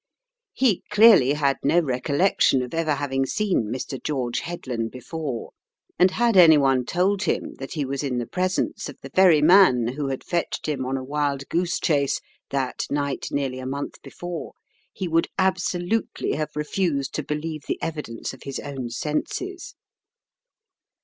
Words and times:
He 0.53 0.81
clearly 0.89 1.33
had 1.33 1.57
no 1.61 1.79
recollection 1.79 2.63
of 2.63 2.73
ever 2.73 2.95
having 2.95 3.23
seen 3.27 3.71
Mr. 3.71 4.01
George 4.01 4.39
Headland 4.39 4.89
before, 4.89 5.51
and 5.99 6.09
had 6.09 6.35
any 6.35 6.57
one 6.57 6.85
told 6.85 7.21
him 7.21 7.53
that 7.59 7.73
he 7.73 7.85
was 7.85 8.01
in 8.01 8.17
the 8.17 8.25
presence 8.25 8.89
of 8.89 8.97
the 9.03 9.11
very 9.13 9.43
man 9.43 9.89
who 9.89 10.07
had 10.07 10.23
fetched 10.23 10.67
him 10.67 10.87
on 10.87 10.97
a 10.97 11.03
wild 11.03 11.47
goose 11.49 11.79
chase 11.79 12.19
that 12.49 12.87
night 12.89 13.27
nearly 13.29 13.59
a 13.59 13.67
month 13.67 14.01
before, 14.01 14.53
he 14.91 15.07
would 15.07 15.27
absolutely 15.37 16.31
have 16.33 16.55
re 16.55 16.63
fused 16.63 17.13
to 17.13 17.21
believe 17.23 17.65
the 17.67 17.79
evidence 17.79 18.33
of 18.33 18.41
his 18.41 18.57
own 18.59 18.89
senses. 18.89 19.75